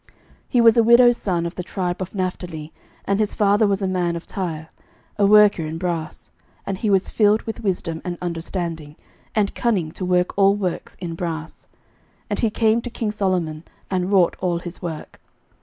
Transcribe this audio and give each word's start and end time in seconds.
11:007:014 0.01 0.09
He 0.49 0.61
was 0.61 0.77
a 0.77 0.83
widow's 0.83 1.17
son 1.17 1.45
of 1.45 1.53
the 1.53 1.61
tribe 1.61 2.01
of 2.01 2.15
Naphtali, 2.15 2.73
and 3.05 3.19
his 3.19 3.35
father 3.35 3.67
was 3.67 3.83
a 3.83 3.87
man 3.87 4.15
of 4.15 4.25
Tyre, 4.25 4.69
a 5.19 5.27
worker 5.27 5.63
in 5.63 5.77
brass: 5.77 6.31
and 6.65 6.79
he 6.79 6.89
was 6.89 7.11
filled 7.11 7.43
with 7.43 7.59
wisdom, 7.63 8.01
and 8.03 8.17
understanding, 8.19 8.95
and 9.35 9.53
cunning 9.53 9.91
to 9.91 10.03
work 10.03 10.35
all 10.35 10.55
works 10.55 10.97
in 10.99 11.13
brass. 11.13 11.67
And 12.31 12.39
he 12.39 12.49
came 12.49 12.81
to 12.81 12.89
king 12.89 13.11
Solomon, 13.11 13.63
and 13.91 14.11
wrought 14.11 14.35
all 14.39 14.57
his 14.57 14.81
work. 14.81 15.21